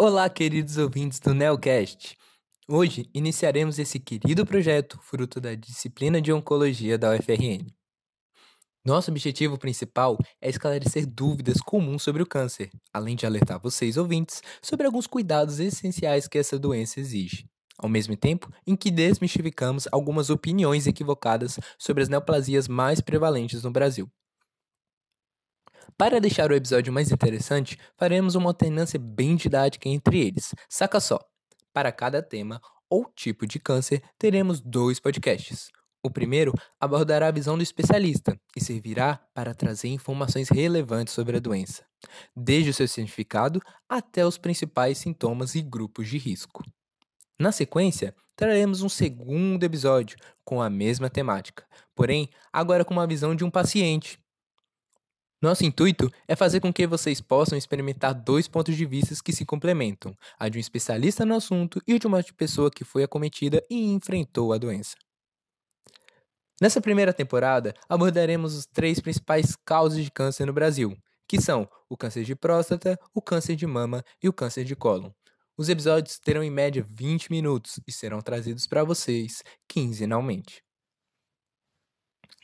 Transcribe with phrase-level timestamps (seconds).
[0.00, 2.16] Olá, queridos ouvintes do Neocast.
[2.68, 7.66] Hoje iniciaremos esse querido projeto fruto da disciplina de Oncologia da UFRN.
[8.84, 14.40] Nosso objetivo principal é esclarecer dúvidas comuns sobre o câncer, além de alertar vocês, ouvintes,
[14.62, 20.30] sobre alguns cuidados essenciais que essa doença exige, ao mesmo tempo em que desmistificamos algumas
[20.30, 24.08] opiniões equivocadas sobre as neoplasias mais prevalentes no Brasil.
[25.96, 30.54] Para deixar o episódio mais interessante, faremos uma alternância bem didática entre eles.
[30.68, 31.18] Saca só!
[31.72, 32.60] Para cada tema
[32.90, 35.70] ou tipo de câncer, teremos dois podcasts.
[36.02, 41.40] O primeiro abordará a visão do especialista e servirá para trazer informações relevantes sobre a
[41.40, 41.84] doença,
[42.36, 46.62] desde o seu significado até os principais sintomas e grupos de risco.
[47.38, 53.34] Na sequência, traremos um segundo episódio com a mesma temática, porém agora com uma visão
[53.34, 54.18] de um paciente,
[55.40, 59.44] nosso intuito é fazer com que vocês possam experimentar dois pontos de vista que se
[59.44, 63.92] complementam: a de um especialista no assunto e de uma pessoa que foi acometida e
[63.92, 64.96] enfrentou a doença.
[66.60, 70.96] Nessa primeira temporada, abordaremos os três principais causas de câncer no Brasil,
[71.28, 75.12] que são o câncer de próstata, o câncer de mama e o câncer de cólon.
[75.56, 80.67] Os episódios terão em média 20 minutos e serão trazidos para vocês quinzenalmente.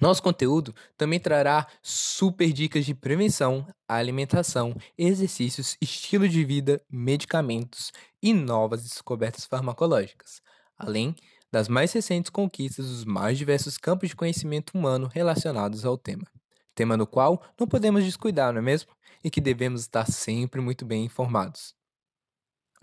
[0.00, 8.32] Nosso conteúdo também trará super dicas de prevenção, alimentação, exercícios, estilo de vida, medicamentos e
[8.32, 10.42] novas descobertas farmacológicas,
[10.76, 11.14] além
[11.50, 16.26] das mais recentes conquistas dos mais diversos campos de conhecimento humano relacionados ao tema.
[16.74, 18.90] Tema no qual não podemos descuidar, não é mesmo?
[19.22, 21.72] E que devemos estar sempre muito bem informados.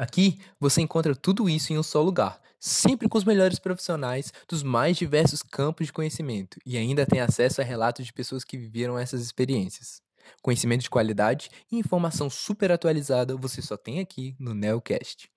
[0.00, 4.62] Aqui você encontra tudo isso em um só lugar, sempre com os melhores profissionais dos
[4.62, 8.98] mais diversos campos de conhecimento e ainda tem acesso a relatos de pessoas que viveram
[8.98, 10.00] essas experiências.
[10.40, 15.30] Conhecimento de qualidade e informação super atualizada você só tem aqui no Neocast.